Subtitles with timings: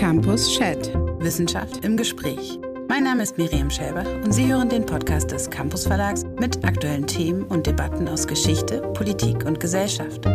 [0.00, 0.94] Campus Chat.
[1.18, 2.58] Wissenschaft im Gespräch.
[2.88, 7.06] Mein Name ist Miriam Schellbach und Sie hören den Podcast des Campus Verlags mit aktuellen
[7.06, 10.26] Themen und Debatten aus Geschichte, Politik und Gesellschaft.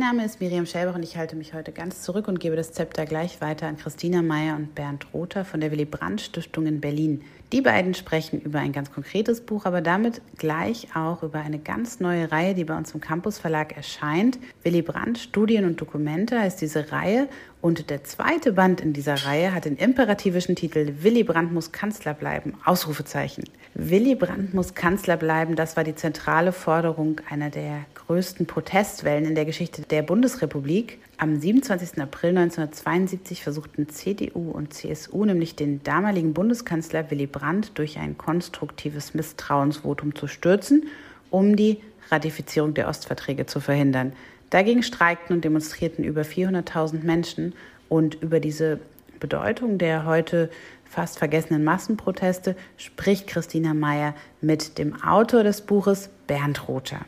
[0.00, 2.72] Mein Name ist Miriam Schellbach und ich halte mich heute ganz zurück und gebe das
[2.72, 6.80] Zepter gleich weiter an Christina Meyer und Bernd Rother von der Willy Brandt Stiftung in
[6.80, 7.22] Berlin.
[7.52, 12.00] Die beiden sprechen über ein ganz konkretes Buch, aber damit gleich auch über eine ganz
[12.00, 14.38] neue Reihe, die bei uns im Campus Verlag erscheint.
[14.62, 17.28] Willy Brandt Studien und Dokumente heißt diese Reihe
[17.60, 22.14] und der zweite Band in dieser Reihe hat den imperativischen Titel Willy Brandt muss Kanzler
[22.14, 22.54] bleiben.
[22.64, 23.44] Ausrufezeichen.
[23.74, 29.36] Willy Brandt muss Kanzler bleiben, das war die zentrale Forderung einer der größten Protestwellen in
[29.36, 30.98] der Geschichte der Bundesrepublik.
[31.18, 32.00] Am 27.
[32.00, 39.14] April 1972 versuchten CDU und CSU nämlich den damaligen Bundeskanzler Willy Brandt durch ein konstruktives
[39.14, 40.88] Misstrauensvotum zu stürzen,
[41.30, 41.80] um die
[42.10, 44.14] Ratifizierung der Ostverträge zu verhindern.
[44.50, 47.54] Dagegen streikten und demonstrierten über 400.000 Menschen
[47.88, 48.80] und über diese
[49.20, 50.50] Bedeutung der heute
[50.84, 57.00] fast vergessenen Massenproteste spricht Christina Meyer mit dem Autor des Buches Bernd Rother.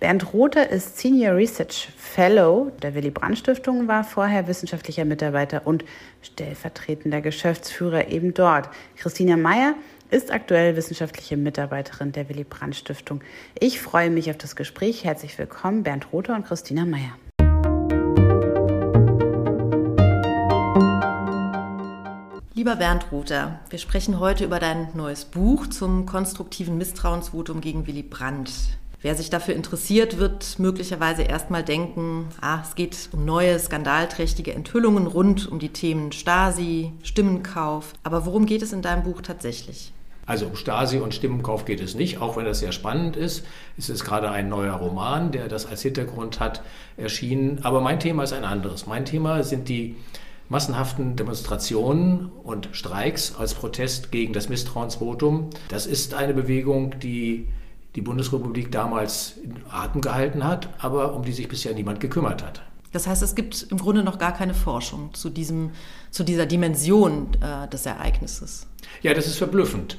[0.00, 5.84] Bernd Rother ist Senior Research Fellow der Willy Brandt Stiftung, war vorher wissenschaftlicher Mitarbeiter und
[6.22, 8.70] stellvertretender Geschäftsführer eben dort.
[8.96, 9.74] Christina Meyer
[10.10, 13.20] ist aktuell wissenschaftliche Mitarbeiterin der Willy Brandt Stiftung.
[13.58, 15.04] Ich freue mich auf das Gespräch.
[15.04, 17.12] Herzlich willkommen, Bernd Rother und Christina Meyer.
[22.60, 28.02] Lieber Bernd Rother, wir sprechen heute über dein neues Buch zum konstruktiven Misstrauensvotum gegen Willy
[28.02, 28.50] Brandt.
[29.00, 35.06] Wer sich dafür interessiert, wird möglicherweise erstmal denken, ah, es geht um neue, skandalträchtige Enthüllungen
[35.06, 37.94] rund um die Themen Stasi, Stimmenkauf.
[38.02, 39.94] Aber worum geht es in deinem Buch tatsächlich?
[40.26, 43.46] Also um Stasi und Stimmenkauf geht es nicht, auch wenn das sehr spannend ist.
[43.78, 46.60] Es ist gerade ein neuer Roman, der das als Hintergrund hat,
[46.98, 47.60] erschienen.
[47.62, 48.86] Aber mein Thema ist ein anderes.
[48.86, 49.96] Mein Thema sind die
[50.50, 55.48] massenhaften Demonstrationen und Streiks als Protest gegen das Misstrauensvotum.
[55.68, 57.46] Das ist eine Bewegung, die
[57.94, 62.62] die Bundesrepublik damals in Atem gehalten hat, aber um die sich bisher niemand gekümmert hat.
[62.92, 65.70] Das heißt, es gibt im Grunde noch gar keine Forschung zu, diesem,
[66.10, 68.66] zu dieser Dimension äh, des Ereignisses.
[69.02, 69.98] Ja, das ist verblüffend.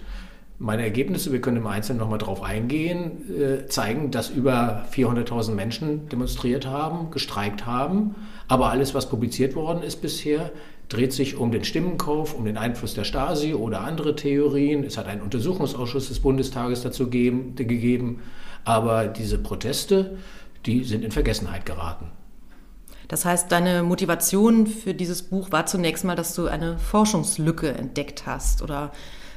[0.60, 6.10] Meine Ergebnisse, wir können im Einzelnen nochmal drauf eingehen, äh, zeigen, dass über 400.000 Menschen
[6.10, 8.16] demonstriert haben, gestreikt haben.
[8.52, 10.52] Aber alles, was publiziert worden ist bisher,
[10.90, 14.84] dreht sich um den Stimmenkauf, um den Einfluss der Stasi oder andere Theorien.
[14.84, 18.20] Es hat einen Untersuchungsausschuss des Bundestages dazu geben, gegeben.
[18.66, 20.18] Aber diese Proteste,
[20.66, 22.12] die sind in Vergessenheit geraten.
[23.08, 28.26] Das heißt, deine Motivation für dieses Buch war zunächst mal, dass du eine Forschungslücke entdeckt
[28.26, 28.92] hast oder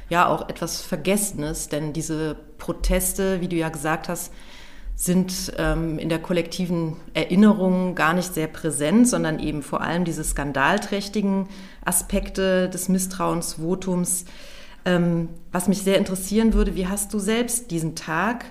[0.09, 4.33] ja auch etwas Vergessenes, denn diese Proteste, wie du ja gesagt hast,
[4.95, 10.23] sind ähm, in der kollektiven Erinnerung gar nicht sehr präsent, sondern eben vor allem diese
[10.23, 11.47] skandalträchtigen
[11.83, 14.25] Aspekte des Misstrauensvotums.
[14.85, 18.45] Ähm, was mich sehr interessieren würde, wie hast du selbst diesen Tag,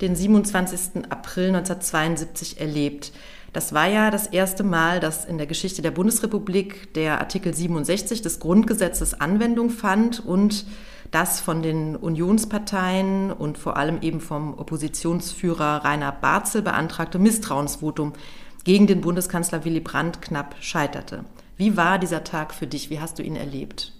[0.00, 1.04] den 27.
[1.10, 3.12] April 1972, erlebt?
[3.52, 8.20] Das war ja das erste Mal, dass in der Geschichte der Bundesrepublik der Artikel 67
[8.20, 10.66] des Grundgesetzes Anwendung fand und
[11.14, 18.14] das von den Unionsparteien und vor allem eben vom Oppositionsführer Rainer Barzel beantragte Misstrauensvotum
[18.64, 21.24] gegen den Bundeskanzler Willy Brandt knapp scheiterte.
[21.56, 22.90] Wie war dieser Tag für dich?
[22.90, 23.92] Wie hast du ihn erlebt?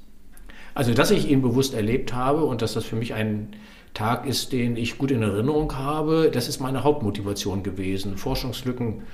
[0.75, 3.55] Also, dass ich ihn bewusst erlebt habe und dass das für mich ein
[3.95, 8.17] Tag ist, den ich gut in Erinnerung habe, das ist meine Hauptmotivation gewesen.
[8.17, 9.05] Forschungslücken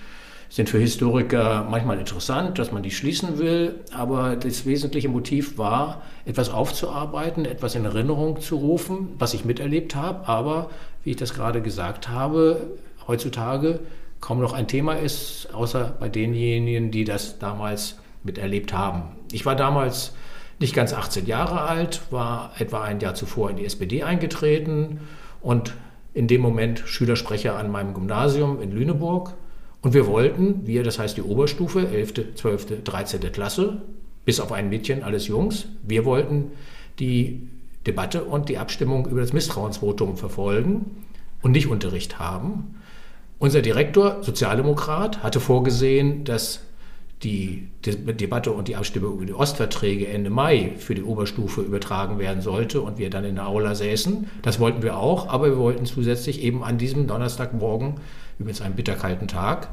[0.50, 6.02] sind für Historiker manchmal interessant, dass man die schließen will, aber das wesentliche Motiv war,
[6.26, 10.68] etwas aufzuarbeiten, etwas in Erinnerung zu rufen, was ich miterlebt habe, aber
[11.04, 12.66] wie ich das gerade gesagt habe,
[13.06, 13.78] heutzutage
[14.20, 19.02] kaum noch ein Thema ist, außer bei denjenigen, die das damals miterlebt haben.
[19.32, 20.12] Ich war damals
[20.58, 25.00] nicht ganz 18 Jahre alt, war etwa ein Jahr zuvor in die SPD eingetreten
[25.40, 25.74] und
[26.12, 29.34] in dem Moment Schülersprecher an meinem Gymnasium in Lüneburg.
[29.82, 33.32] Und wir wollten, wir, das heißt die Oberstufe, 11., 12., 13.
[33.32, 33.82] Klasse,
[34.24, 36.52] bis auf ein Mädchen, alles Jungs, wir wollten
[36.98, 37.48] die
[37.86, 41.04] Debatte und die Abstimmung über das Misstrauensvotum verfolgen
[41.40, 42.76] und nicht Unterricht haben.
[43.38, 46.60] Unser Direktor, Sozialdemokrat, hatte vorgesehen, dass
[47.22, 52.40] die Debatte und die Abstimmung über die Ostverträge Ende Mai für die Oberstufe übertragen werden
[52.40, 54.26] sollte und wir dann in der Aula säßen.
[54.40, 57.96] Das wollten wir auch, aber wir wollten zusätzlich eben an diesem Donnerstagmorgen,
[58.38, 59.68] übrigens einem bitterkalten Tag,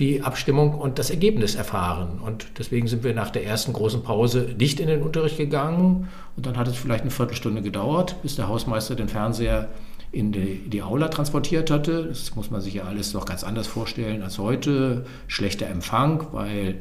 [0.00, 2.18] die Abstimmung und das Ergebnis erfahren.
[2.20, 6.08] Und deswegen sind wir nach der ersten großen Pause nicht in den Unterricht gegangen.
[6.36, 9.68] Und dann hat es vielleicht eine Viertelstunde gedauert, bis der Hausmeister den Fernseher
[10.14, 12.04] in die, die, Aula transportiert hatte.
[12.04, 15.04] Das muss man sich ja alles noch ganz anders vorstellen als heute.
[15.26, 16.76] Schlechter Empfang, weil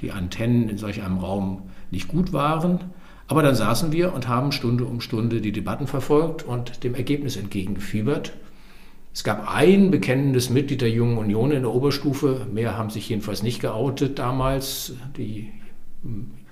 [0.00, 2.80] die Antennen in solch einem Raum nicht gut waren.
[3.26, 7.36] Aber dann saßen wir und haben Stunde um Stunde die Debatten verfolgt und dem Ergebnis
[7.36, 8.32] entgegengefiebert.
[9.12, 12.46] Es gab ein bekennendes Mitglied der Jungen Union in der Oberstufe.
[12.52, 14.94] Mehr haben sich jedenfalls nicht geoutet damals.
[15.16, 15.50] Die,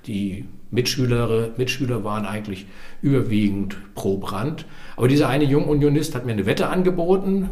[0.06, 2.66] die Mitschüler, Mitschüler waren eigentlich
[3.02, 4.66] überwiegend pro Brand.
[4.96, 7.48] Aber dieser eine Jungunionist hat mir eine Wette angeboten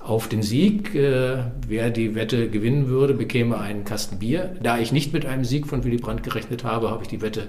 [0.00, 0.94] auf den Sieg.
[0.94, 4.56] Äh, wer die Wette gewinnen würde, bekäme einen Kasten Bier.
[4.62, 7.48] Da ich nicht mit einem Sieg von Willy Brandt gerechnet habe, habe ich die Wette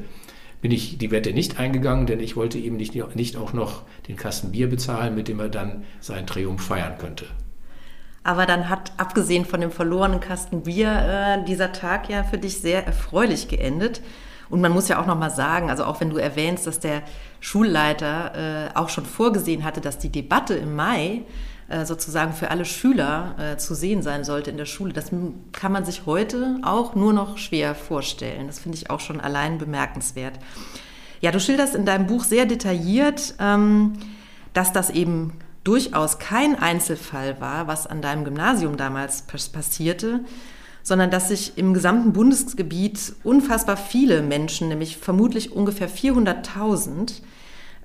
[0.61, 4.15] bin ich die Wette nicht eingegangen, denn ich wollte ihm nicht, nicht auch noch den
[4.15, 7.25] Kasten Bier bezahlen, mit dem er dann seinen Triumph feiern könnte.
[8.23, 12.61] Aber dann hat, abgesehen von dem verlorenen Kasten Bier, äh, dieser Tag ja für dich
[12.61, 14.01] sehr erfreulich geendet.
[14.49, 17.01] Und man muss ja auch noch mal sagen, also auch wenn du erwähnst, dass der
[17.39, 21.23] Schulleiter äh, auch schon vorgesehen hatte, dass die Debatte im Mai
[21.67, 25.09] äh, sozusagen für alle Schüler äh, zu sehen sein sollte in der Schule, das
[25.51, 28.45] kann man sich heute auch nur noch schwer vorstellen.
[28.45, 30.33] Das finde ich auch schon allein bemerkenswert.
[31.21, 33.93] Ja, du schilderst in deinem Buch sehr detailliert, ähm,
[34.53, 40.19] dass das eben durchaus kein Einzelfall war, was an deinem Gymnasium damals passierte,
[40.85, 47.23] sondern dass sich im gesamten Bundesgebiet unfassbar viele Menschen, nämlich vermutlich ungefähr 400.000,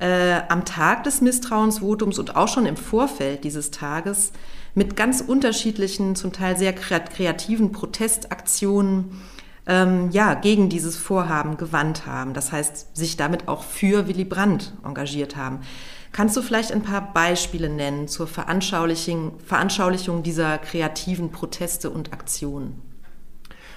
[0.00, 4.32] äh, am Tag des Misstrauensvotums und auch schon im Vorfeld dieses Tages
[4.74, 9.22] mit ganz unterschiedlichen, zum Teil sehr kreativen Protestaktionen
[9.66, 12.34] ähm, ja, gegen dieses Vorhaben gewandt haben.
[12.34, 15.60] Das heißt, sich damit auch für Willy Brandt engagiert haben.
[16.12, 22.89] Kannst du vielleicht ein paar Beispiele nennen zur Veranschaulichung, Veranschaulichung dieser kreativen Proteste und Aktionen?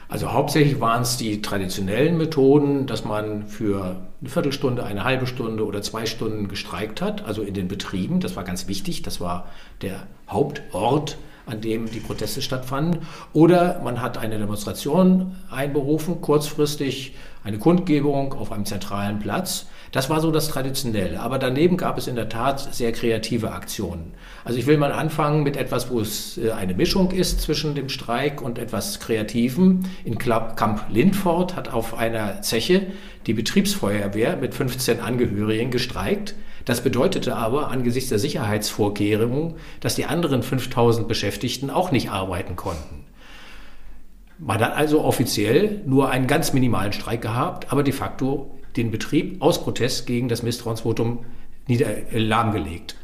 [0.10, 5.66] Also hauptsächlich waren es die traditionellen Methoden, dass man für eine Viertelstunde, eine halbe Stunde
[5.66, 8.20] oder zwei Stunden gestreikt hat, also in den Betrieben.
[8.20, 9.02] Das war ganz wichtig.
[9.02, 9.48] Das war
[9.82, 13.02] der Hauptort, an dem die Proteste stattfanden.
[13.34, 19.68] Oder man hat eine Demonstration einberufen, kurzfristig eine Kundgebung auf einem zentralen Platz.
[19.94, 21.20] Das war so das Traditionelle.
[21.20, 24.16] Aber daneben gab es in der Tat sehr kreative Aktionen.
[24.44, 27.90] Also ich will mal anfangen mit etwas, wo es äh, eine Mischung ist zwischen dem
[27.90, 29.84] Streik und etwas Kreativem.
[30.04, 32.88] In Camp Lindfort hat auf einer Zeche
[33.28, 36.34] die Betriebsfeuerwehr mit 15 Angehörigen gestreikt.
[36.66, 43.06] Das bedeutete aber angesichts der Sicherheitsvorkehrungen, dass die anderen 5000 Beschäftigten auch nicht arbeiten konnten.
[44.40, 49.42] Man hat also offiziell nur einen ganz minimalen Streik gehabt, aber de facto den Betrieb
[49.42, 51.26] aus Protest gegen das Misstrauensvotum
[51.68, 52.96] nieder, äh, lahmgelegt.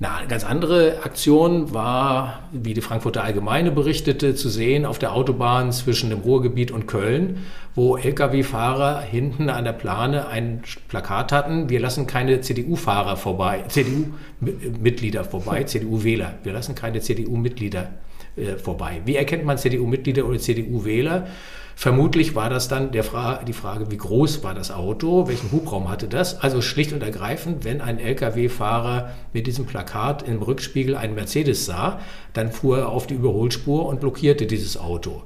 [0.00, 5.70] Eine ganz andere Aktion war, wie die Frankfurter Allgemeine berichtete, zu sehen auf der Autobahn
[5.70, 7.44] zwischen dem Ruhrgebiet und Köln,
[7.76, 15.24] wo Lkw-Fahrer hinten an der Plane ein Plakat hatten, wir lassen keine CDU-Fahrer vorbei, CDU-Mitglieder
[15.24, 17.90] vorbei, CDU-Wähler, wir lassen keine CDU-Mitglieder
[18.34, 19.02] äh, vorbei.
[19.04, 21.28] Wie erkennt man CDU-Mitglieder oder CDU-Wähler?
[21.74, 26.06] Vermutlich war das dann Fra die Frage, wie groß war das Auto, welchen Hubraum hatte
[26.06, 26.40] das?
[26.40, 32.00] Also schlicht und ergreifend, wenn ein Lkw-Fahrer mit diesem Plakat im Rückspiegel einen Mercedes sah,
[32.32, 35.22] dann fuhr er auf die Überholspur und blockierte dieses Auto.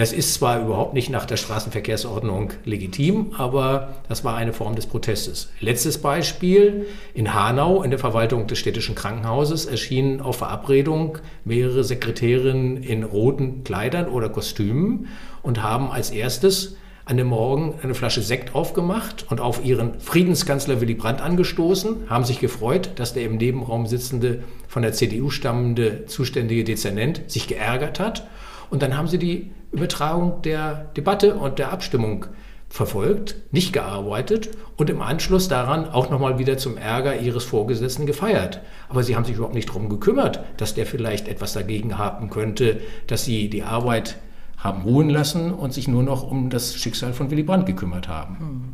[0.00, 4.86] Das ist zwar überhaupt nicht nach der Straßenverkehrsordnung legitim, aber das war eine Form des
[4.86, 5.50] Protestes.
[5.60, 6.86] Letztes Beispiel.
[7.12, 13.62] In Hanau, in der Verwaltung des städtischen Krankenhauses, erschienen auf Verabredung mehrere Sekretärinnen in roten
[13.62, 15.08] Kleidern oder Kostümen
[15.42, 20.80] und haben als erstes an dem Morgen eine Flasche Sekt aufgemacht und auf ihren Friedenskanzler
[20.80, 26.06] Willy Brandt angestoßen, haben sich gefreut, dass der im Nebenraum sitzende, von der CDU stammende
[26.06, 28.26] zuständige Dezernent sich geärgert hat.
[28.70, 32.26] Und dann haben sie die Übertragung der Debatte und der Abstimmung
[32.68, 38.60] verfolgt, nicht gearbeitet und im Anschluss daran auch nochmal wieder zum Ärger ihres Vorgesetzten gefeiert.
[38.88, 42.80] Aber sie haben sich überhaupt nicht darum gekümmert, dass der vielleicht etwas dagegen haben könnte,
[43.08, 44.18] dass sie die Arbeit
[44.56, 48.38] haben ruhen lassen und sich nur noch um das Schicksal von Willy Brandt gekümmert haben.
[48.38, 48.72] Hm.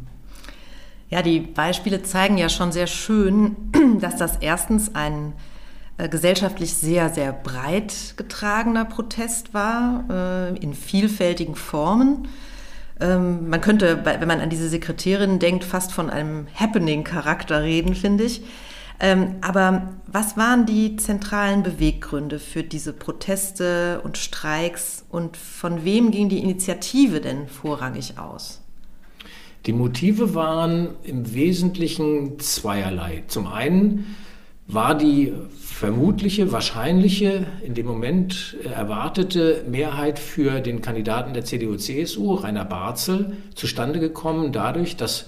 [1.09, 3.57] Ja, die Beispiele zeigen ja schon sehr schön,
[4.01, 5.33] dass das erstens ein
[5.99, 12.29] gesellschaftlich sehr, sehr breit getragener Protest war, äh, in vielfältigen Formen.
[13.01, 18.25] Ähm, man könnte, wenn man an diese Sekretärin denkt, fast von einem Happening-Charakter reden, finde
[18.25, 18.43] ich.
[18.99, 26.11] Ähm, aber was waren die zentralen Beweggründe für diese Proteste und Streiks und von wem
[26.11, 28.63] ging die Initiative denn vorrangig aus?
[29.67, 33.25] Die Motive waren im Wesentlichen zweierlei.
[33.27, 34.17] Zum einen
[34.69, 42.65] war die vermutliche, wahrscheinliche, in dem Moment erwartete Mehrheit für den Kandidaten der CDU-CSU, Rainer
[42.65, 45.27] Barzel, zustande gekommen dadurch, dass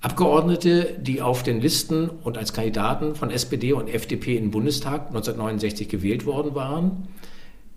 [0.00, 5.88] Abgeordnete, die auf den Listen und als Kandidaten von SPD und FDP im Bundestag 1969
[5.88, 7.08] gewählt worden waren,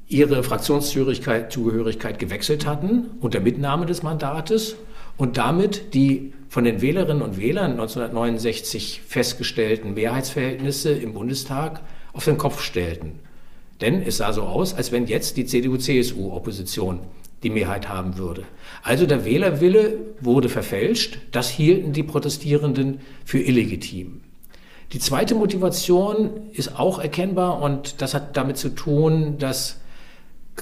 [0.08, 4.76] ihre Fraktionszugehörigkeit gewechselt hatten unter Mitnahme des Mandates
[5.18, 12.40] und damit die von den Wählerinnen und Wählern 1969 festgestellten Mehrheitsverhältnisse im Bundestag auf den
[12.40, 13.20] Kopf stellten.
[13.82, 17.00] Denn es sah so aus, als wenn jetzt die CDU-CSU-Opposition
[17.44, 18.44] die Mehrheit haben würde.
[18.84, 21.20] Also der Wählerwille wurde verfälscht.
[21.32, 24.22] Das hielten die Protestierenden für illegitim.
[24.92, 29.80] Die zweite Motivation ist auch erkennbar und das hat damit zu tun, dass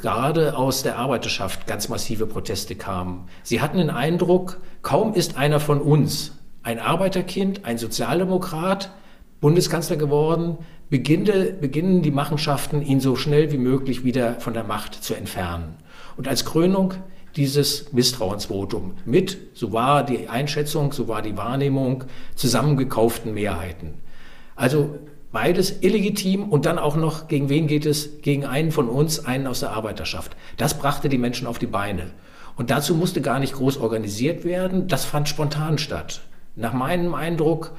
[0.01, 3.27] gerade aus der Arbeiterschaft ganz massive Proteste kamen.
[3.43, 8.91] Sie hatten den Eindruck, kaum ist einer von uns, ein Arbeiterkind, ein Sozialdemokrat,
[9.39, 10.57] Bundeskanzler geworden,
[10.89, 15.75] beginnen die Machenschaften, ihn so schnell wie möglich wieder von der Macht zu entfernen.
[16.15, 16.93] Und als Krönung
[17.35, 23.93] dieses Misstrauensvotum mit, so war die Einschätzung, so war die Wahrnehmung, zusammengekauften Mehrheiten.
[24.55, 24.97] Also
[25.37, 28.23] beides illegitim und dann auch noch, gegen wen geht es?
[28.23, 30.35] Gegen einen von uns, einen aus der Arbeiterschaft.
[30.57, 32.09] Das brachte die Menschen auf die Beine.
[32.55, 36.21] Und dazu musste gar nicht groß organisiert werden, das fand spontan statt.
[36.55, 37.73] Nach meinem Eindruck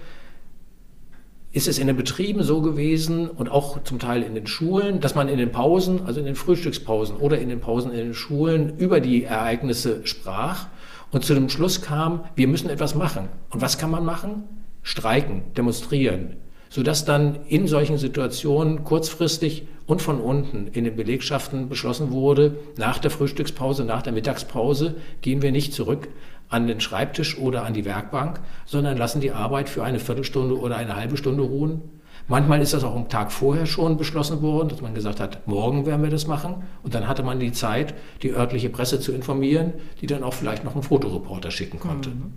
[1.51, 5.17] ist es in den Betrieben so gewesen und auch zum Teil in den Schulen, dass
[5.17, 8.79] man in den Pausen, also in den Frühstückspausen oder in den Pausen in den Schulen
[8.79, 10.67] über die Ereignisse sprach
[11.11, 13.29] und zu dem Schluss kam, wir müssen etwas machen.
[13.51, 14.45] Und was kann man machen?
[14.85, 16.37] Streiken, demonstrieren,
[16.71, 22.99] sodass dann in solchen Situationen kurzfristig und von unten in den Belegschaften beschlossen wurde, nach
[22.99, 26.09] der Frühstückspause, nach der Mittagspause gehen wir nicht zurück
[26.49, 30.77] an den Schreibtisch oder an die Werkbank, sondern lassen die Arbeit für eine Viertelstunde oder
[30.77, 31.83] eine halbe Stunde ruhen.
[32.27, 35.87] Manchmal ist das auch am Tag vorher schon beschlossen worden, dass man gesagt hat, morgen
[35.87, 36.63] werden wir das machen.
[36.83, 39.73] Und dann hatte man die Zeit, die örtliche Presse zu informieren,
[40.03, 42.11] die dann auch vielleicht noch einen Fotoreporter schicken konnte.
[42.11, 42.33] Mhm.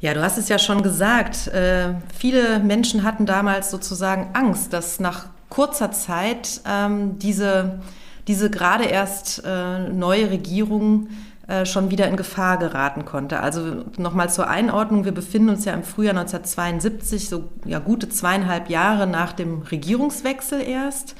[0.00, 1.48] Ja, du hast es ja schon gesagt.
[1.48, 7.80] Äh, viele Menschen hatten damals sozusagen Angst, dass nach kurzer Zeit ähm, diese,
[8.26, 11.08] diese gerade erst äh, neue Regierung
[11.48, 13.40] äh, schon wieder in Gefahr geraten konnte.
[13.40, 18.70] Also nochmal zur Einordnung, wir befinden uns ja im Frühjahr 1972, so ja, gute zweieinhalb
[18.70, 21.14] Jahre nach dem Regierungswechsel erst.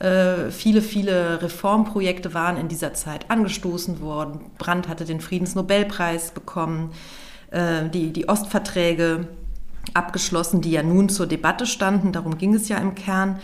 [0.00, 4.40] Äh, viele, viele Reformprojekte waren in dieser Zeit angestoßen worden.
[4.58, 6.92] Brandt hatte den Friedensnobelpreis bekommen,
[7.50, 9.28] äh, die, die Ostverträge
[9.94, 12.12] abgeschlossen, die ja nun zur Debatte standen.
[12.12, 13.38] Darum ging es ja im Kern.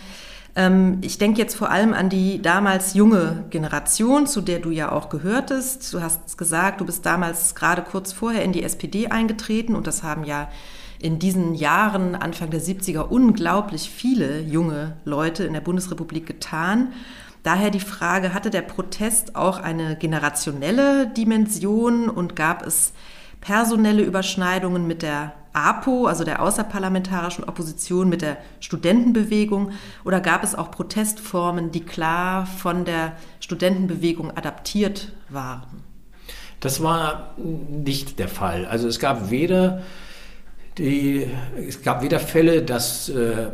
[0.57, 4.93] Ähm, ich denke jetzt vor allem an die damals junge Generation, zu der du ja
[4.93, 5.93] auch gehörtest.
[5.93, 10.03] Du hast gesagt, du bist damals gerade kurz vorher in die SPD eingetreten und das
[10.03, 10.49] haben ja
[11.01, 16.93] in diesen Jahren, Anfang der 70er, unglaublich viele junge Leute in der Bundesrepublik getan.
[17.43, 22.95] Daher die Frage, hatte der Protest auch eine generationelle Dimension und gab es
[23.45, 29.71] personelle Überschneidungen mit der APO, also der außerparlamentarischen Opposition, mit der Studentenbewegung?
[30.05, 35.85] Oder gab es auch Protestformen, die klar von der Studentenbewegung adaptiert waren?
[36.61, 38.65] Das war nicht der Fall.
[38.65, 39.83] Also es gab weder
[40.79, 41.27] die,
[41.57, 43.49] es gab weder Fälle, dass äh,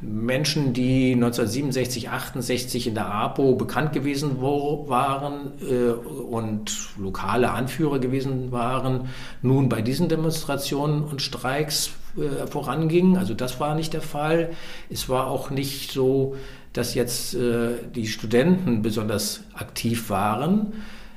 [0.00, 7.98] Menschen, die 1967, 68 in der APO bekannt gewesen wo, waren äh, und lokale Anführer
[7.98, 9.08] gewesen waren,
[9.42, 13.16] nun bei diesen Demonstrationen und Streiks äh, vorangingen.
[13.16, 14.50] Also das war nicht der Fall.
[14.90, 16.36] Es war auch nicht so,
[16.74, 20.74] dass jetzt äh, die Studenten besonders aktiv waren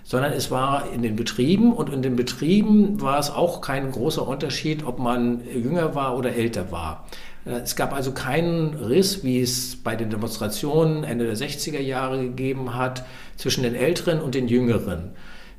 [0.09, 4.27] sondern es war in den Betrieben und in den Betrieben war es auch kein großer
[4.27, 7.05] Unterschied, ob man jünger war oder älter war.
[7.45, 12.73] Es gab also keinen Riss, wie es bei den Demonstrationen Ende der 60er Jahre gegeben
[12.73, 13.05] hat,
[13.37, 15.11] zwischen den Älteren und den Jüngeren.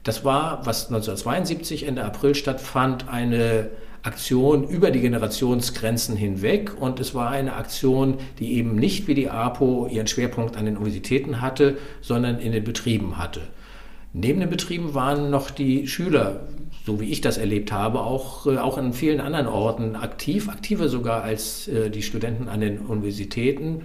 [0.02, 3.70] Das war, was 1972 Ende April stattfand, eine
[4.02, 9.30] Aktion über die Generationsgrenzen hinweg und es war eine Aktion, die eben nicht wie die
[9.30, 13.42] APO ihren Schwerpunkt an den Universitäten hatte, sondern in den Betrieben hatte.
[14.12, 16.40] Neben den Betrieben waren noch die Schüler,
[16.84, 20.88] so wie ich das erlebt habe, auch, äh, auch in vielen anderen Orten aktiv, aktiver
[20.88, 23.82] sogar als äh, die Studenten an den Universitäten.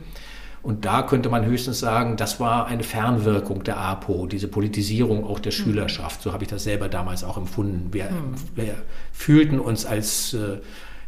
[0.63, 5.39] Und da könnte man höchstens sagen, das war eine Fernwirkung der APO, diese Politisierung auch
[5.39, 5.57] der mhm.
[5.57, 6.23] Schülerschaft.
[6.23, 7.89] So habe ich das selber damals auch empfunden.
[7.91, 8.33] Wir, mhm.
[8.55, 8.75] wir
[9.11, 10.57] fühlten uns als äh,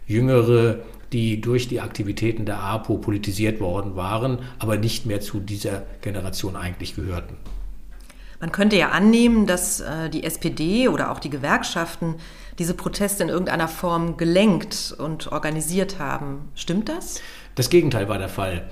[0.06, 0.78] Jüngere,
[1.12, 6.56] die durch die Aktivitäten der APO politisiert worden waren, aber nicht mehr zu dieser Generation
[6.56, 7.36] eigentlich gehörten.
[8.40, 12.16] Man könnte ja annehmen, dass äh, die SPD oder auch die Gewerkschaften
[12.60, 16.50] diese Proteste in irgendeiner Form gelenkt und organisiert haben.
[16.56, 17.22] Stimmt das?
[17.56, 18.70] Das Gegenteil war der Fall.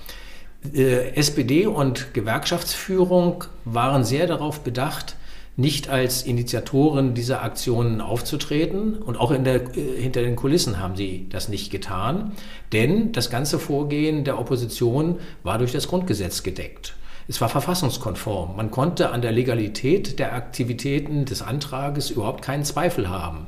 [0.74, 5.16] Äh, SPD und Gewerkschaftsführung waren sehr darauf bedacht,
[5.58, 8.96] nicht als Initiatoren dieser Aktionen aufzutreten.
[8.96, 12.34] Und auch der, äh, hinter den Kulissen haben sie das nicht getan.
[12.72, 16.94] Denn das ganze Vorgehen der Opposition war durch das Grundgesetz gedeckt.
[17.28, 18.56] Es war verfassungskonform.
[18.56, 23.48] Man konnte an der Legalität der Aktivitäten des Antrages überhaupt keinen Zweifel haben.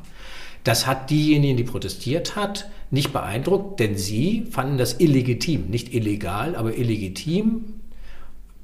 [0.63, 6.55] Das hat diejenigen, die protestiert hat, nicht beeindruckt, denn sie fanden das illegitim, nicht illegal,
[6.55, 7.65] aber illegitim,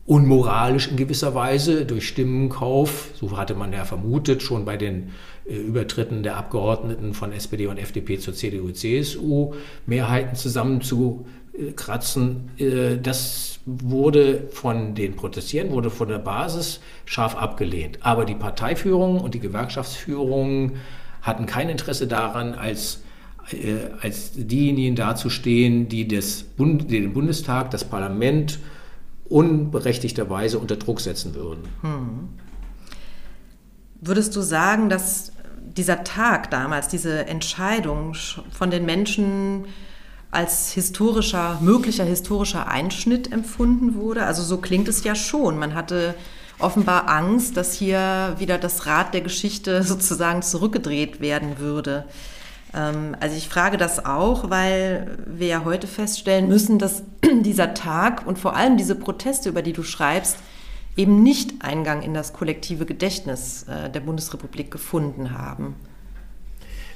[0.06, 5.12] unmoralisch in gewisser Weise durch Stimmenkauf, so hatte man ja vermutet, schon bei den
[5.46, 9.54] äh, Übertritten der Abgeordneten von SPD und FDP zur CDU, CSU,
[9.86, 12.50] Mehrheiten zusammenzukratzen.
[12.58, 18.00] Äh, das wurde von den Protestierenden, wurde von der Basis scharf abgelehnt.
[18.02, 20.74] Aber die Parteiführung und die Gewerkschaftsführung
[21.22, 23.04] hatten kein Interesse daran, als
[23.52, 28.60] äh, als diejenigen dazustehen, die, das Bund, die den Bundestag, das Parlament
[29.26, 31.64] unberechtigterweise unter Druck setzen würden.
[31.82, 32.30] Hm.
[34.00, 35.34] Würdest du sagen, dass
[35.78, 38.14] dieser Tag damals, diese Entscheidung
[38.52, 39.66] von den Menschen
[40.34, 44.26] als historischer, möglicher historischer Einschnitt empfunden wurde?
[44.26, 45.58] Also so klingt es ja schon.
[45.58, 46.16] Man hatte
[46.60, 52.06] offenbar Angst, dass hier wieder das Rad der Geschichte sozusagen zurückgedreht werden würde.
[52.74, 57.04] Ähm, also ich frage das auch, weil wir ja heute feststellen müssen, dass
[57.42, 60.38] dieser Tag und vor allem diese Proteste, über die du schreibst,
[60.96, 65.76] eben nicht Eingang in das kollektive Gedächtnis äh, der Bundesrepublik gefunden haben.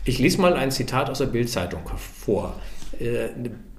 [0.06, 1.82] Ich lese mal ein Zitat aus der Bildzeitung
[2.24, 2.56] vor.
[3.00, 3.30] Äh,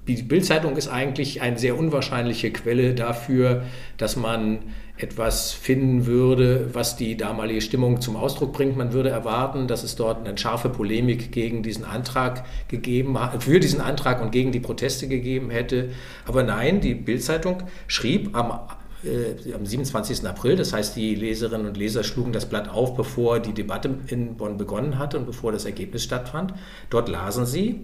[0.07, 3.63] die Bildzeitung ist eigentlich eine sehr unwahrscheinliche Quelle dafür,
[3.97, 4.59] dass man
[4.97, 8.75] etwas finden würde, was die damalige Stimmung zum Ausdruck bringt.
[8.75, 13.81] Man würde erwarten, dass es dort eine scharfe Polemik gegen diesen Antrag gegeben für diesen
[13.81, 15.89] Antrag und gegen die Proteste gegeben hätte.
[16.25, 18.59] Aber nein, die Bildzeitung schrieb am
[19.03, 20.27] äh, am 27.
[20.27, 20.57] April.
[20.57, 24.57] Das heißt, die Leserinnen und Leser schlugen das Blatt auf, bevor die Debatte in Bonn
[24.57, 26.53] begonnen hatte und bevor das Ergebnis stattfand.
[26.89, 27.79] Dort lasen sie,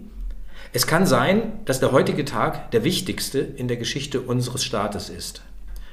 [0.72, 5.42] es kann sein, dass der heutige Tag der wichtigste in der Geschichte unseres Staates ist.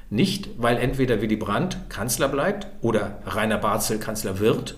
[0.09, 4.75] Nicht, weil entweder Willy Brandt Kanzler bleibt oder Rainer Barzel Kanzler wird.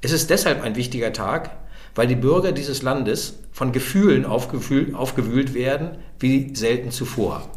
[0.00, 1.50] Es ist deshalb ein wichtiger Tag,
[1.94, 7.50] weil die Bürger dieses Landes von Gefühlen aufgewühlt werden wie selten zuvor.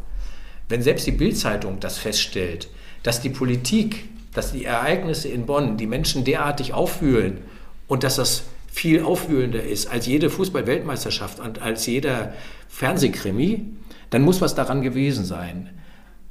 [0.68, 2.68] Wenn selbst die Bildzeitung das feststellt,
[3.02, 7.38] dass die Politik, dass die Ereignisse in Bonn die Menschen derartig aufwühlen
[7.86, 12.34] und dass das viel aufwühlender ist als jede Fußball-Weltmeisterschaft und als jeder
[12.68, 13.66] Fernsehkrimi,
[14.10, 15.70] dann muss was daran gewesen sein.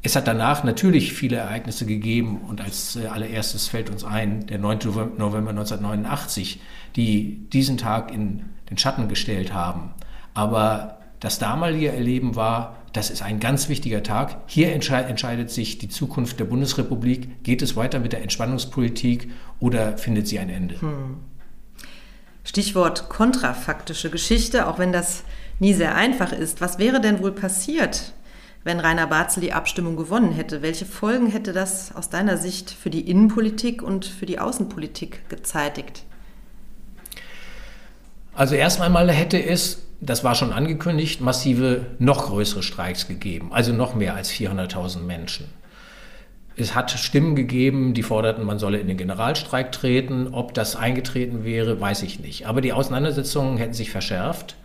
[0.02, 4.58] Es hat danach natürlich viele Ereignisse gegeben und als äh, allererstes fällt uns ein, der
[4.58, 4.80] 9.
[5.18, 6.62] November 1989,
[6.96, 9.92] die diesen Tag in den Schatten gestellt haben.
[10.34, 14.38] Aber das damalige Erleben war, das ist ein ganz wichtiger Tag.
[14.48, 17.44] Hier entscheidet sich die Zukunft der Bundesrepublik.
[17.44, 20.80] Geht es weiter mit der Entspannungspolitik oder findet sie ein Ende?
[20.82, 21.18] Hm.
[22.44, 25.24] Stichwort kontrafaktische Geschichte, auch wenn das
[25.60, 26.62] nie sehr einfach ist.
[26.62, 28.14] Was wäre denn wohl passiert,
[28.64, 30.62] wenn Rainer Barzel die Abstimmung gewonnen hätte?
[30.62, 36.04] Welche Folgen hätte das aus deiner Sicht für die Innenpolitik und für die Außenpolitik gezeitigt?
[38.34, 43.74] Also erst einmal hätte es, das war schon angekündigt, massive, noch größere Streiks gegeben, also
[43.74, 45.59] noch mehr als 400.000 Menschen.
[46.60, 50.28] Es hat Stimmen gegeben, die forderten, man solle in den Generalstreik treten.
[50.34, 52.48] Ob das eingetreten wäre, weiß ich nicht.
[52.48, 54.56] Aber die Auseinandersetzungen hätten sich verschärft.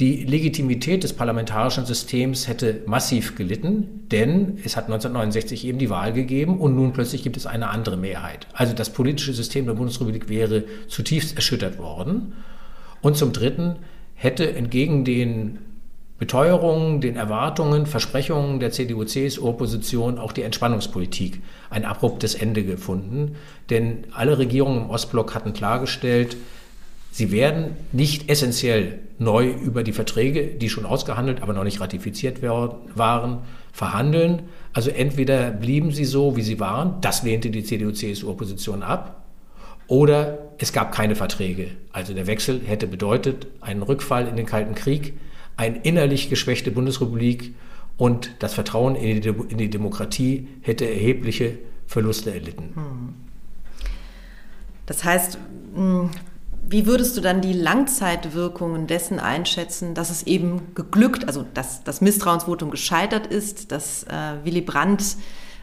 [0.00, 6.12] Die Legitimität des parlamentarischen Systems hätte massiv gelitten, denn es hat 1969 eben die Wahl
[6.12, 8.46] gegeben und nun plötzlich gibt es eine andere Mehrheit.
[8.52, 12.34] Also das politische System der Bundesrepublik wäre zutiefst erschüttert worden.
[13.00, 13.76] Und zum Dritten
[14.14, 15.58] hätte entgegen den
[16.18, 23.36] Beteuerungen, den Erwartungen, Versprechungen der CDU-CSU-Opposition auch die Entspannungspolitik ein abruptes Ende gefunden.
[23.70, 26.36] Denn alle Regierungen im Ostblock hatten klargestellt,
[27.10, 32.42] Sie werden nicht essentiell neu über die Verträge, die schon ausgehandelt, aber noch nicht ratifiziert
[32.42, 33.38] waren,
[33.72, 34.42] verhandeln.
[34.72, 39.24] Also entweder blieben sie so, wie sie waren, das lehnte die CDU-CSU-Opposition ab,
[39.88, 41.68] oder es gab keine Verträge.
[41.92, 45.14] Also der Wechsel hätte bedeutet einen Rückfall in den Kalten Krieg,
[45.58, 47.52] eine innerlich geschwächte Bundesrepublik
[47.96, 52.70] und das Vertrauen in die, in die Demokratie hätte erhebliche Verluste erlitten.
[52.74, 53.14] Hm.
[54.86, 55.36] Das heißt,
[55.74, 56.10] hm,
[56.70, 62.00] wie würdest du dann die Langzeitwirkungen dessen einschätzen, dass es eben geglückt, also dass das
[62.00, 65.16] Misstrauensvotum gescheitert ist, dass äh, Willy Brandt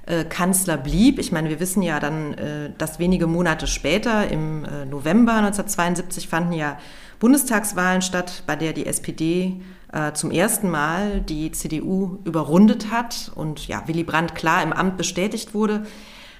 [0.07, 1.19] äh, Kanzler blieb?
[1.19, 6.27] Ich meine, wir wissen ja dann, äh, dass wenige Monate später, im äh, November 1972,
[6.27, 6.79] fanden ja
[7.19, 9.61] Bundestagswahlen statt, bei der die SPD
[9.95, 14.97] äh, zum ersten Mal die CDU überrundet hat und ja, Willy Brandt klar im Amt
[14.97, 15.85] bestätigt wurde.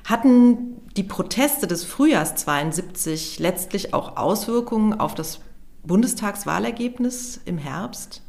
[0.04, 5.40] Hatten die Proteste des Frühjahrs 72 letztlich auch Auswirkungen auf das
[5.84, 8.22] Bundestagswahlergebnis im Herbst?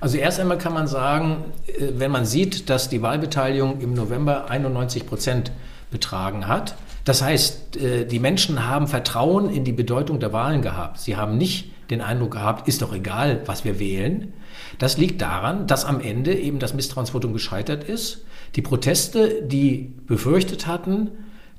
[0.00, 4.48] Also erst einmal kann man sagen, äh, wenn man sieht, dass die Wahlbeteiligung im November
[4.50, 5.50] 91 Prozent
[5.90, 6.76] betragen hat,
[7.08, 11.00] das heißt, äh, die Menschen haben Vertrauen in die Bedeutung der Wahlen gehabt.
[11.00, 14.34] Sie haben nicht den Eindruck gehabt, ist doch egal, was wir wählen.
[14.78, 18.26] Das liegt daran, dass am Ende eben das Misstrauensvotum gescheitert ist.
[18.56, 21.10] Die Proteste, die befürchtet hatten,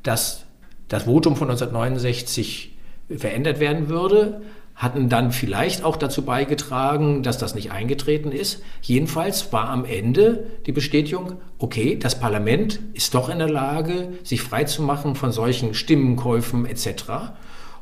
[0.03, 0.45] dass
[0.87, 2.77] das Votum von 1969
[3.17, 4.41] verändert werden würde,
[4.79, 8.63] hatten dann vielleicht auch dazu beigetragen, dass das nicht eingetreten ist.
[8.81, 14.41] Jedenfalls war am Ende die Bestätigung, okay, das Parlament ist doch in der Lage, sich
[14.41, 17.33] freizumachen von solchen Stimmenkäufen etc.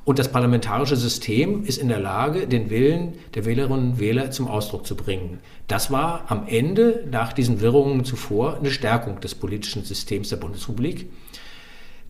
[0.06, 4.48] Und das parlamentarische System ist in der Lage, den Willen der Wählerinnen und Wähler zum
[4.48, 5.38] Ausdruck zu bringen.
[5.68, 11.12] Das war am Ende, nach diesen Wirrungen zuvor, eine Stärkung des politischen Systems der Bundesrepublik.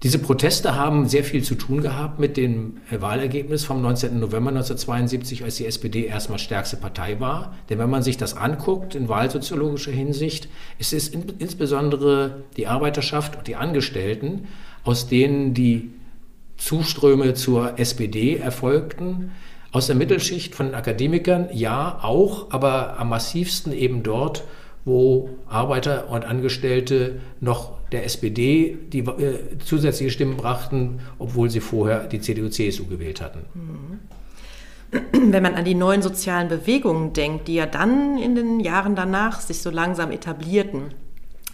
[0.04, 4.20] Diese Proteste haben sehr viel zu tun gehabt mit dem äh, Wahlergebnis vom 19.
[4.20, 7.56] November 1972, als die SPD erstmal stärkste Partei war.
[7.70, 13.48] Denn wenn man sich das anguckt in wahlsoziologischer Hinsicht, ist es insbesondere die Arbeiterschaft und
[13.48, 14.48] die Angestellten,
[14.84, 15.90] aus denen die
[16.58, 19.32] Zuströme zur SPD erfolgten.
[19.72, 24.44] Aus der Mittelschicht von Akademikern ja auch, aber am massivsten eben dort,
[24.88, 32.08] wo Arbeiter und Angestellte noch der SPD die äh, zusätzliche Stimmen brachten, obwohl sie vorher
[32.08, 34.00] die CDU-CSU gewählt hatten.
[35.12, 39.42] Wenn man an die neuen sozialen Bewegungen denkt, die ja dann in den Jahren danach
[39.42, 40.94] sich so langsam etablierten,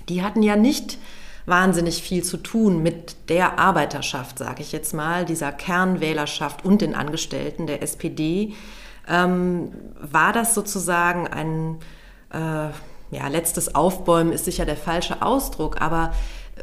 [0.10, 1.00] die hatten ja nicht
[1.48, 6.94] wahnsinnig viel zu tun mit der Arbeiterschaft, sage ich jetzt mal, dieser Kernwählerschaft und den
[6.94, 8.54] Angestellten der SPD.
[9.10, 11.80] Ähm, war das sozusagen ein
[12.30, 12.70] äh,
[13.14, 16.12] ja, letztes Aufbäumen ist sicher der falsche Ausdruck, aber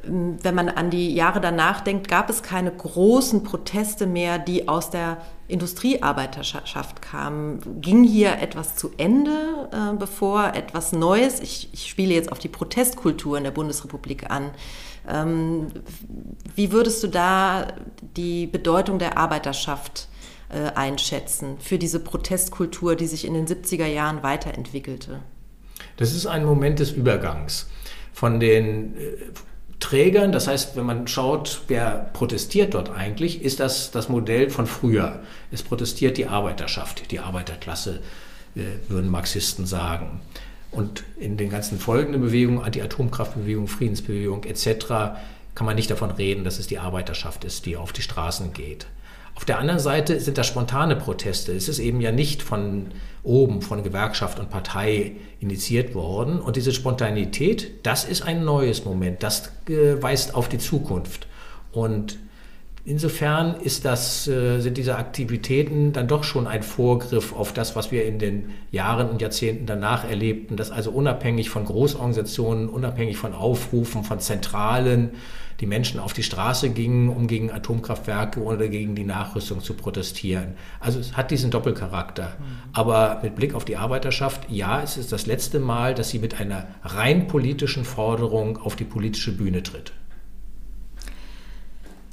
[0.05, 4.69] ähm, wenn man an die Jahre danach denkt, gab es keine großen Proteste mehr, die
[4.69, 7.81] aus der Industriearbeiterschaft kamen.
[7.81, 12.49] Ging hier etwas zu Ende, äh, bevor etwas Neues, ich, ich, spiele jetzt auf die
[12.49, 14.51] Protestkultur in der Bundesrepublik an,
[15.09, 15.69] ähm,
[16.55, 17.69] wie würdest du da
[18.17, 20.09] die Bedeutung der Arbeiterschaft
[20.51, 25.21] äh, einschätzen für diese Protestkultur, die sich in den 70er Jahren weiterentwickelte?
[26.01, 27.69] Das ist ein Moment des Übergangs
[28.15, 29.17] von den äh,
[29.81, 34.67] Trägern, das heißt, wenn man schaut, wer protestiert dort eigentlich, ist das das Modell von
[34.67, 35.21] früher.
[35.53, 38.01] Es protestiert die Arbeiterschaft, die Arbeiterklasse,
[38.57, 40.23] äh, würden Marxisten sagen.
[40.71, 44.87] Und in den ganzen folgenden Bewegungen, Anti-Atomkraftbewegung, Friedensbewegung etc.,
[45.55, 48.87] kann man nicht davon reden, dass es die Arbeiterschaft ist, die auf die Straßen geht.
[49.41, 51.53] Auf der anderen Seite sind das spontane Proteste.
[51.53, 52.89] Es ist eben ja nicht von
[53.23, 56.41] oben, von Gewerkschaft und Partei initiiert worden.
[56.41, 59.23] Und diese Spontanität, das ist ein neues Moment.
[59.23, 61.27] Das äh, weist auf die Zukunft.
[61.73, 62.19] Und
[62.85, 68.05] insofern das, äh, sind diese Aktivitäten dann doch schon ein Vorgriff auf das, was wir
[68.05, 74.05] in den Jahren und Jahrzehnten danach erlebten, dass also unabhängig von Großorganisationen, unabhängig von Aufrufen,
[74.05, 75.13] von Zentralen,
[75.61, 80.55] die Menschen auf die Straße gingen, um gegen Atomkraftwerke oder gegen die Nachrüstung zu protestieren.
[80.81, 82.37] Also es hat diesen Doppelcharakter.
[82.39, 82.45] Mhm.
[82.73, 86.41] Aber mit Blick auf die Arbeiterschaft, ja, es ist das letzte Mal, dass sie mit
[86.41, 89.93] einer rein politischen Forderung auf die politische Bühne tritt.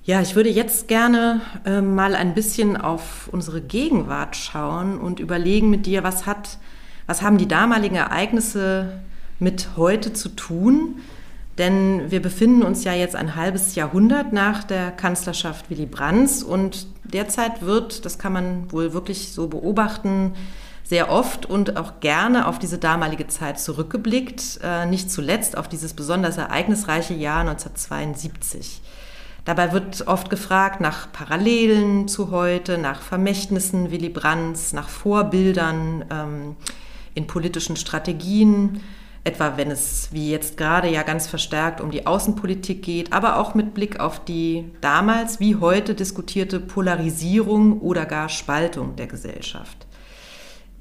[0.03, 5.69] Ja, ich würde jetzt gerne äh, mal ein bisschen auf unsere Gegenwart schauen und überlegen
[5.69, 6.59] mit dir, was hat,
[7.07, 9.01] was haben die damaligen Ereignisse
[9.39, 11.01] mit heute zu tun?
[11.57, 16.87] Denn wir befinden uns ja jetzt ein halbes Jahrhundert nach der Kanzlerschaft Willy Brandts und
[17.03, 20.33] derzeit wird, das kann man wohl wirklich so beobachten,
[20.83, 25.93] sehr oft und auch gerne auf diese damalige Zeit zurückgeblickt, äh, nicht zuletzt auf dieses
[25.93, 28.81] besonders ereignisreiche Jahr 1972.
[29.43, 36.55] Dabei wird oft gefragt nach Parallelen zu heute, nach Vermächtnissen Willy Brandts, nach Vorbildern ähm,
[37.15, 38.81] in politischen Strategien
[39.27, 43.55] etwa wenn es wie jetzt gerade ja ganz verstärkt um die Außenpolitik geht, aber auch
[43.55, 49.85] mit Blick auf die damals wie heute diskutierte Polarisierung oder gar Spaltung der Gesellschaft.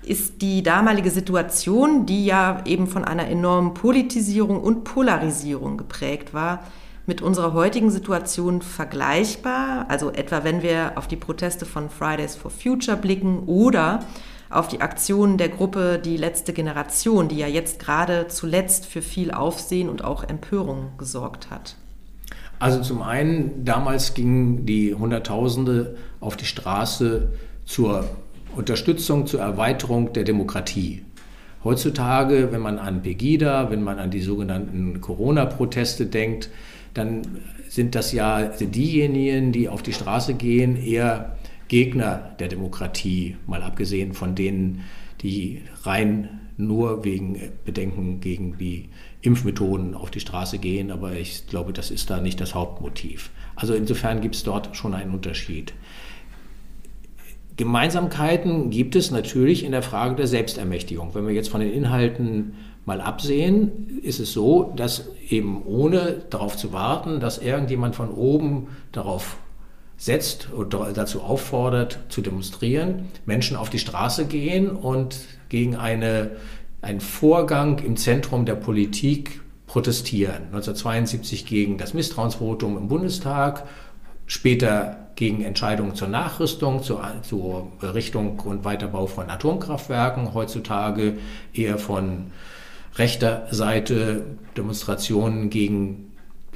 [0.05, 6.63] Ist die damalige Situation, die ja eben von einer enormen Politisierung und Polarisierung geprägt war,
[7.07, 9.87] mit unserer heutigen Situation vergleichbar?
[9.89, 14.05] Also etwa wenn wir auf die Proteste von Fridays for Future blicken oder
[14.51, 19.31] auf die Aktionen der Gruppe Die letzte Generation, die ja jetzt gerade zuletzt für viel
[19.31, 21.77] Aufsehen und auch Empörung gesorgt hat?
[22.59, 27.29] Also zum einen, damals gingen die Hunderttausende auf die Straße
[27.67, 28.09] zur
[28.55, 31.03] Unterstützung, zur Erweiterung der Demokratie.
[31.63, 36.49] Heutzutage, wenn man an Pegida, wenn man an die sogenannten Corona-Proteste denkt,
[36.95, 37.23] dann
[37.69, 41.37] sind das ja diejenigen, die auf die Straße gehen, eher
[41.69, 44.85] Gegner der Demokratie, mal abgesehen von denen,
[45.23, 48.89] die rein nur wegen Bedenken gegen die
[49.21, 50.91] Impfmethoden auf die Straße gehen.
[50.91, 53.31] Aber ich glaube, das ist da nicht das Hauptmotiv.
[53.57, 55.75] Also insofern gibt es dort schon einen Unterschied.
[57.57, 61.15] Gemeinsamkeiten gibt es natürlich in der Frage der Selbstermächtigung.
[61.15, 66.57] Wenn wir jetzt von den Inhalten mal absehen, ist es so, dass eben ohne darauf
[66.57, 69.39] zu warten, dass irgendjemand von oben darauf
[69.97, 76.33] setzt oder dazu auffordert, zu demonstrieren, Menschen auf die Straße gehen und gegen eine,
[76.83, 80.45] einen Vorgang im Zentrum der Politik protestieren.
[80.47, 83.65] 1972 gegen das Misstrauensvotum im Bundestag,
[84.27, 91.15] später gegen Entscheidungen zur Nachrüstung, zur, zur Richtung und Weiterbau von Atomkraftwerken, heutzutage
[91.55, 92.33] eher von
[92.97, 94.25] rechter Seite
[94.57, 96.06] Demonstrationen gegen,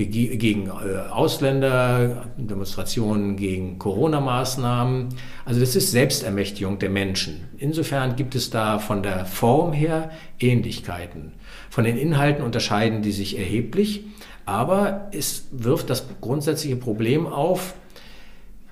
[0.06, 5.08] gegen äh, Ausländer, Demonstrationen gegen Corona-Maßnahmen.
[5.44, 7.48] Also das ist Selbstermächtigung der Menschen.
[7.58, 11.32] Insofern gibt es da von der Form her Ähnlichkeiten.
[11.68, 14.04] Von den Inhalten unterscheiden die sich erheblich,
[14.46, 17.74] aber es wirft das grundsätzliche Problem auf,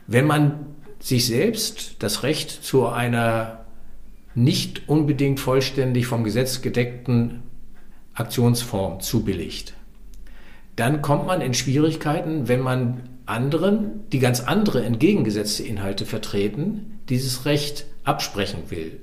[0.06, 0.66] wenn man
[0.98, 3.64] sich selbst das Recht zu einer
[4.34, 7.42] nicht unbedingt vollständig vom Gesetz gedeckten
[8.14, 9.74] Aktionsform zubilligt,
[10.78, 17.44] dann kommt man in Schwierigkeiten, wenn man anderen, die ganz andere entgegengesetzte Inhalte vertreten, dieses
[17.44, 19.00] Recht absprechen will.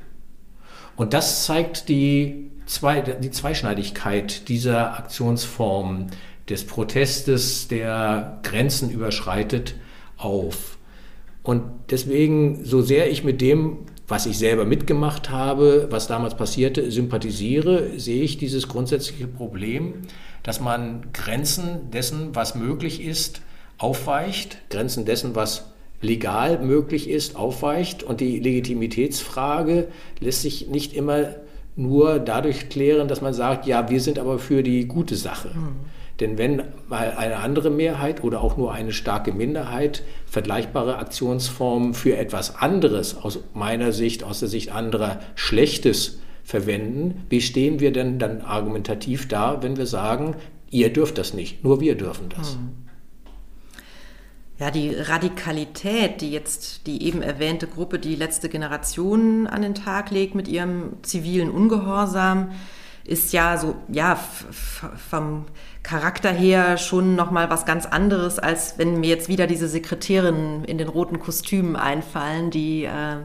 [0.96, 6.08] Und das zeigt die, Zwei, die Zweischneidigkeit dieser Aktionsform
[6.50, 9.76] des Protestes, der Grenzen überschreitet,
[10.18, 10.78] auf.
[11.44, 16.92] Und deswegen, so sehr ich mit dem, was ich selber mitgemacht habe, was damals passierte,
[16.92, 19.94] sympathisiere, sehe ich dieses grundsätzliche Problem,
[20.44, 23.42] dass man Grenzen dessen, was möglich ist,
[23.78, 28.04] aufweicht, Grenzen dessen, was legal möglich ist, aufweicht.
[28.04, 29.88] Und die Legitimitätsfrage
[30.20, 31.36] lässt sich nicht immer
[31.76, 35.50] nur dadurch klären, dass man sagt, ja, wir sind aber für die gute Sache.
[35.50, 35.76] Mhm.
[36.20, 42.16] Denn wenn mal eine andere Mehrheit oder auch nur eine starke Minderheit vergleichbare Aktionsformen für
[42.16, 48.18] etwas anderes, aus meiner Sicht, aus der Sicht anderer, Schlechtes verwenden, wie stehen wir denn
[48.20, 50.36] dann argumentativ da, wenn wir sagen,
[50.70, 52.56] ihr dürft das nicht, nur wir dürfen das?
[52.56, 52.86] Mhm.
[54.58, 60.12] Ja, die Radikalität, die jetzt die eben erwähnte Gruppe, die letzte Generation an den Tag
[60.12, 62.52] legt mit ihrem zivilen Ungehorsam,
[63.06, 64.18] ist ja so, ja,
[65.10, 65.46] vom
[65.84, 70.78] Charakter her schon nochmal was ganz anderes, als wenn mir jetzt wieder diese Sekretärinnen in
[70.78, 73.18] den roten Kostümen einfallen, die äh,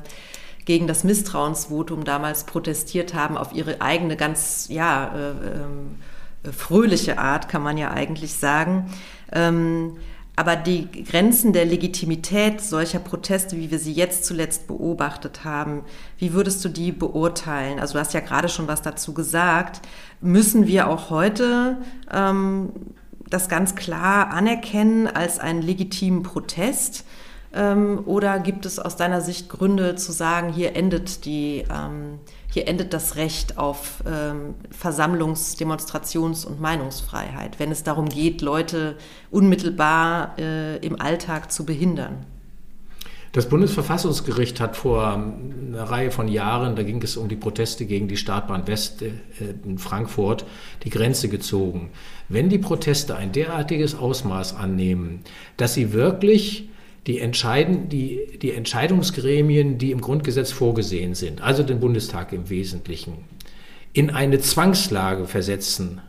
[0.66, 7.48] gegen das Misstrauensvotum damals protestiert haben, auf ihre eigene ganz, ja, äh, äh, fröhliche Art,
[7.48, 8.92] kann man ja eigentlich sagen.
[9.32, 9.96] Ähm,
[10.40, 15.82] aber die Grenzen der Legitimität solcher Proteste, wie wir sie jetzt zuletzt beobachtet haben,
[16.16, 17.78] wie würdest du die beurteilen?
[17.78, 19.82] Also du hast ja gerade schon was dazu gesagt.
[20.22, 21.76] Müssen wir auch heute
[22.10, 22.70] ähm,
[23.28, 27.04] das ganz klar anerkennen als einen legitimen Protest?
[27.52, 32.18] Ähm, oder gibt es aus deiner Sicht Gründe zu sagen, hier endet die ähm,
[32.50, 38.96] hier endet das Recht auf ähm, Versammlungs-, Demonstrations- und Meinungsfreiheit, wenn es darum geht, Leute
[39.30, 42.26] unmittelbar äh, im Alltag zu behindern.
[43.32, 48.08] Das Bundesverfassungsgericht hat vor einer Reihe von Jahren, da ging es um die Proteste gegen
[48.08, 49.12] die Startbahn West äh,
[49.64, 50.44] in Frankfurt,
[50.82, 51.90] die Grenze gezogen.
[52.28, 55.20] Wenn die Proteste ein derartiges Ausmaß annehmen,
[55.56, 56.68] dass sie wirklich
[57.06, 63.24] die, entscheiden, die, die Entscheidungsgremien, die im Grundgesetz vorgesehen sind, also den Bundestag im Wesentlichen,
[63.92, 66.00] in eine Zwangslage versetzen,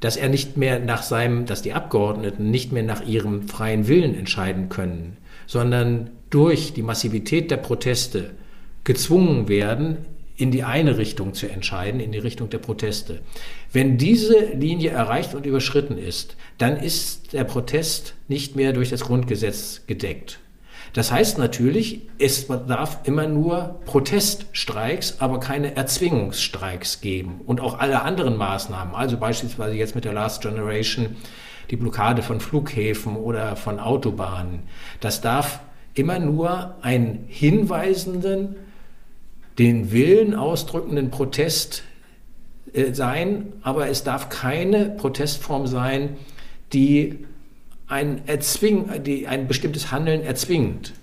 [0.00, 4.14] dass er nicht mehr nach seinem, dass die Abgeordneten nicht mehr nach ihrem freien Willen
[4.14, 8.30] entscheiden können, sondern durch die Massivität der Proteste
[8.84, 9.98] gezwungen werden,
[10.42, 13.20] in die eine Richtung zu entscheiden, in die Richtung der Proteste.
[13.72, 19.02] Wenn diese Linie erreicht und überschritten ist, dann ist der Protest nicht mehr durch das
[19.02, 20.40] Grundgesetz gedeckt.
[20.94, 28.02] Das heißt natürlich, es darf immer nur Proteststreiks, aber keine Erzwingungsstreiks geben und auch alle
[28.02, 31.14] anderen Maßnahmen, also beispielsweise jetzt mit der Last Generation
[31.70, 34.64] die Blockade von Flughäfen oder von Autobahnen.
[34.98, 35.60] Das darf
[35.94, 38.56] immer nur einen hinweisenden,
[39.58, 41.82] den Willen ausdrückenden Protest
[42.72, 46.16] äh, sein, aber es darf keine Protestform sein,
[46.72, 47.26] die
[47.86, 50.94] ein, Erzwing, die ein bestimmtes Handeln erzwingt.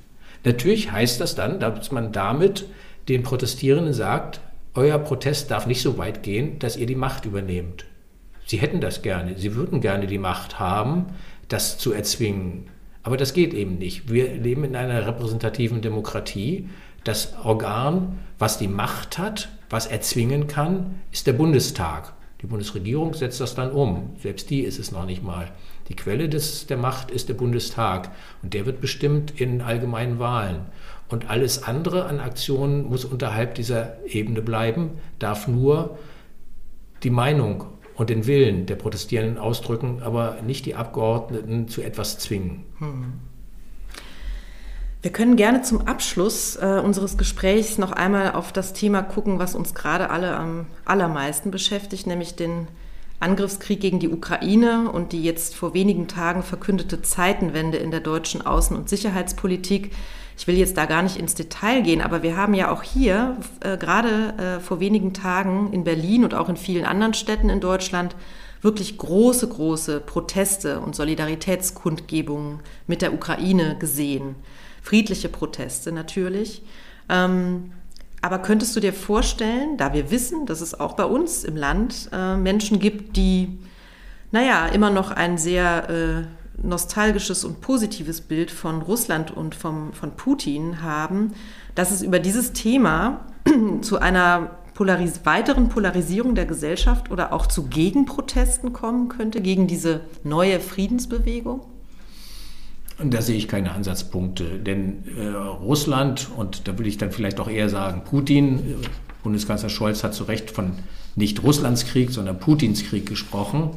[0.44, 2.66] Natürlich heißt das dann, dass man damit
[3.08, 4.40] den Protestierenden sagt,
[4.74, 7.86] euer Protest darf nicht so weit gehen, dass ihr die Macht übernehmt.
[8.46, 11.08] Sie hätten das gerne, sie würden gerne die Macht haben,
[11.50, 12.68] das zu erzwingen.
[13.04, 14.12] Aber das geht eben nicht.
[14.12, 16.70] Wir leben in einer repräsentativen Demokratie.
[17.10, 22.14] Das Organ, was die Macht hat, was erzwingen kann, ist der Bundestag.
[22.44, 24.12] Die Bundesregierung setzt das dann um.
[24.22, 25.50] Selbst die ist es noch nicht mal.
[25.88, 28.12] Die Quelle des, der Macht ist der Bundestag
[28.44, 30.68] und der wird bestimmt in allgemeinen Wahlen.
[31.08, 35.98] Und alles andere an Aktionen muss unterhalb dieser Ebene bleiben, darf nur
[37.02, 42.66] die Meinung und den Willen der Protestierenden ausdrücken, aber nicht die Abgeordneten zu etwas zwingen.
[42.78, 43.14] Hm.
[45.02, 49.56] Wir können gerne zum Abschluss äh, unseres Gesprächs noch einmal auf das Thema gucken, was
[49.56, 52.68] uns gerade alle am allermeisten beschäftigt, nämlich den
[53.22, 58.42] Angriffskrieg gegen die Ukraine und die jetzt vor wenigen Tagen verkündete Zeitenwende in der deutschen
[58.42, 59.92] Außen- und Sicherheitspolitik.
[60.38, 63.38] Ich will jetzt da gar nicht ins Detail gehen, aber wir haben ja auch hier
[63.62, 67.62] äh, gerade äh, vor wenigen Tagen in Berlin und auch in vielen anderen Städten in
[67.62, 68.18] Deutschland
[68.62, 74.36] wirklich große, große Proteste und Solidaritätskundgebungen mit der Ukraine gesehen
[74.82, 76.64] friedliche Proteste natürlich.
[77.10, 77.72] Ähm,
[78.22, 82.10] aber könntest du dir vorstellen, da wir wissen, dass es auch bei uns im Land
[82.12, 83.60] äh, Menschen gibt, die,
[84.32, 90.12] naja, immer noch ein sehr äh, nostalgisches und positives Bild von Russland und vom, von
[90.12, 91.34] Putin haben,
[91.76, 93.26] dass es über dieses Thema
[93.82, 100.02] zu einer Polaris weiteren Polarisierung der Gesellschaft oder auch zu Gegenprotesten kommen könnte, gegen diese
[100.24, 101.66] neue Friedensbewegung?
[103.02, 104.60] Da sehe ich keine Ansatzpunkte.
[104.60, 108.62] Denn äh, Russland, und da will ich dann vielleicht auch eher sagen, Putin, äh,
[109.24, 110.74] Bundeskanzler Scholz hat zu Recht von
[111.16, 113.72] nicht Russlands Krieg, sondern Putins Krieg gesprochen,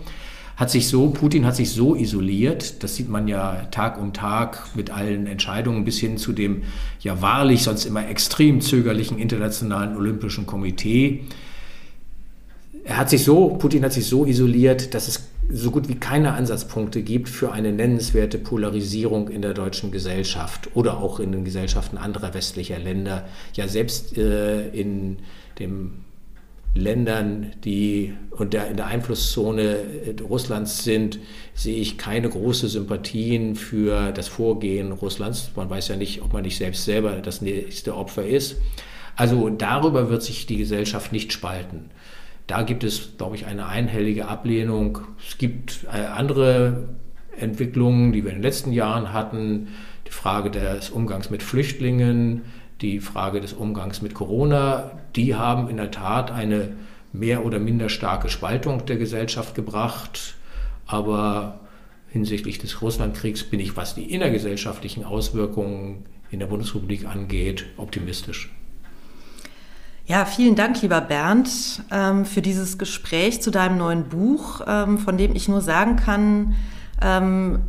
[0.56, 4.68] hat sich so, Putin hat sich so isoliert, das sieht man ja Tag um Tag
[4.74, 6.62] mit allen Entscheidungen bis hin zu dem
[7.00, 11.24] ja wahrlich sonst immer extrem zögerlichen Internationalen Olympischen Komitee.
[12.84, 16.32] Er hat sich so, Putin hat sich so isoliert, dass es so gut wie keine
[16.34, 21.98] Ansatzpunkte gibt für eine nennenswerte Polarisierung in der deutschen Gesellschaft oder auch in den Gesellschaften
[21.98, 23.26] anderer westlicher Länder.
[23.54, 25.18] Ja, selbst äh, in
[25.58, 26.04] den
[26.74, 31.18] Ländern, die unter, in der Einflusszone äh, Russlands sind,
[31.54, 35.50] sehe ich keine große Sympathien für das Vorgehen Russlands.
[35.54, 38.56] Man weiß ja nicht, ob man nicht selbst selber das nächste Opfer ist.
[39.16, 41.90] Also darüber wird sich die Gesellschaft nicht spalten.
[42.52, 44.98] Da gibt es, glaube ich, eine einhellige Ablehnung.
[45.26, 46.90] Es gibt äh, andere
[47.34, 49.68] Entwicklungen, die wir in den letzten Jahren hatten.
[50.06, 52.42] Die Frage des Umgangs mit Flüchtlingen,
[52.82, 56.74] die Frage des Umgangs mit Corona, die haben in der Tat eine
[57.14, 60.34] mehr oder minder starke Spaltung der Gesellschaft gebracht.
[60.86, 61.60] Aber
[62.10, 68.50] hinsichtlich des Russlandkriegs bin ich, was die innergesellschaftlichen Auswirkungen in der Bundesrepublik angeht, optimistisch.
[70.04, 75.16] Ja, vielen Dank, lieber Bernd, ähm, für dieses Gespräch zu deinem neuen Buch, ähm, von
[75.16, 76.54] dem ich nur sagen kann,
[77.00, 77.60] ähm,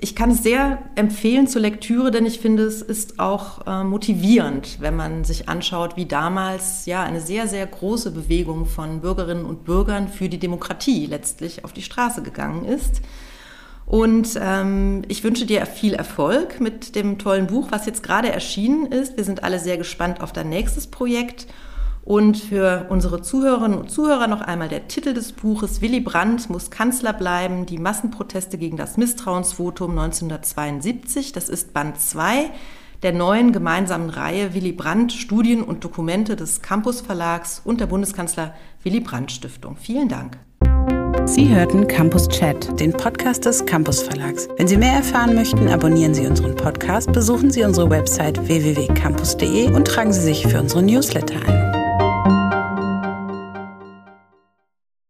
[0.00, 4.78] ich kann es sehr empfehlen zur Lektüre, denn ich finde, es ist auch äh, motivierend,
[4.80, 9.64] wenn man sich anschaut, wie damals ja eine sehr, sehr große Bewegung von Bürgerinnen und
[9.64, 13.02] Bürgern für die Demokratie letztlich auf die Straße gegangen ist.
[13.86, 18.86] Und ähm, ich wünsche dir viel Erfolg mit dem tollen Buch, was jetzt gerade erschienen
[18.86, 19.16] ist.
[19.16, 21.46] Wir sind alle sehr gespannt auf dein nächstes Projekt.
[22.04, 26.70] Und für unsere Zuhörerinnen und Zuhörer noch einmal der Titel des Buches Willy Brandt muss
[26.70, 31.32] Kanzler bleiben, die Massenproteste gegen das Misstrauensvotum 1972.
[31.32, 32.50] Das ist Band 2
[33.02, 38.54] der neuen gemeinsamen Reihe Willy Brandt Studien und Dokumente des Campus Verlags und der Bundeskanzler
[38.82, 39.76] Willy Brandt Stiftung.
[39.76, 40.38] Vielen Dank.
[41.24, 44.48] Sie hörten Campus Chat, den Podcast des Campus Verlags.
[44.56, 49.86] Wenn Sie mehr erfahren möchten, abonnieren Sie unseren Podcast, besuchen Sie unsere Website www.campus.de und
[49.86, 51.81] tragen Sie sich für unsere Newsletter ein.